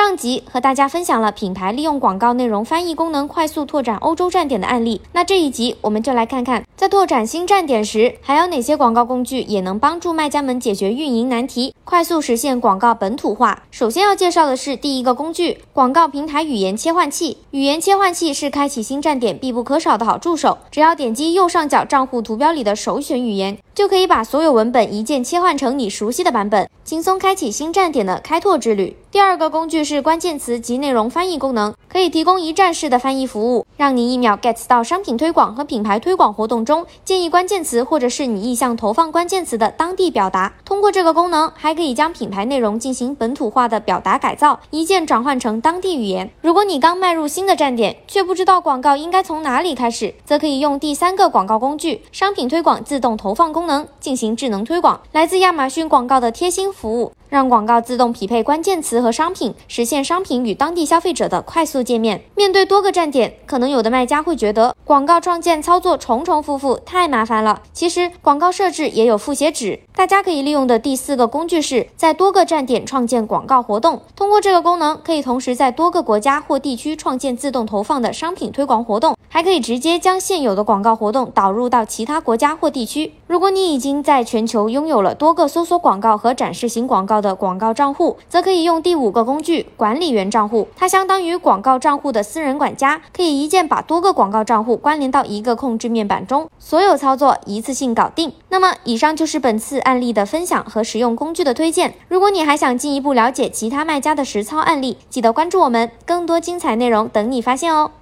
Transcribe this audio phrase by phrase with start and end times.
[0.00, 5.02] 上集和大家分享了品牌利用广告内容翻译功能快速拓展欧洲站点的案例。
[5.12, 13.64] 那这一集我们就来看看，在拓展新站点时，还有哪些广告工具也能帮助卖家们解决运营难题，快速实现广告本土化。
[13.70, 17.36] 首先要介绍的是第一个工具——广告平台语言切换器。
[17.50, 20.56] 语言切换器是开启新站点必不可少的好助手。
[20.70, 28.96] 只要点击右上角账户图标里的首选语言，就可以把所有文本一键切换成你熟悉的版本，轻松开启新站点的开拓之旅。
[29.12, 40.52] 第二个工具是关键词及内容翻译功能，可以提供一站式的翻译服务，让你一秒 get 到商品推广和品牌推广活动中建议关键词或者是你意向投放关键词的当地表达。
[40.80, 46.30] 通过这个功能，还可以将品牌内容进行本土化的表达改造，一键转换成当地语言。
[46.40, 54.98] 如果你刚迈入新的站点，却不知道广告应该从哪里开始，则可以用第三个广告工具——商品推广自动投放功能进行智能推广。
[55.12, 57.12] 来自亚马逊广告的贴心服务。
[57.28, 62.24] 让广告自动匹配关键词和商品，实现商品与当地消费者的快速界面。
[62.34, 67.62] 面对多个站点，可能有的卖家会觉得广告创建操作重重复复，太麻烦了。
[67.72, 74.00] 其实广告设置也有复写纸，大家可以利用的第四个工具是在多个站点创建广告活动。
[74.14, 83.12] 通过这个功能，可以同时在多个国家或地区创建自动投放的商品推广活动，还可以直接将现有的广告活动导入到其他国家或地区。
[83.28, 90.66] 如果你已经在全球拥有了多个搜索广告和展示型广告，的广告账户，则可以用第五个工具——管理员账户。
[90.74, 98.32] 它相当于广告账户的私人管家，可以一键把多个广告账户关联到一个控制面板中，所有操作一次性搞定。
[98.48, 101.94] 那么，以上就是本次案例的分享和实用工具的推荐。
[102.08, 107.92] 如果你还想进一步了解其他卖家的实操案例，记得关注我们，更多精彩内容等你发现哦。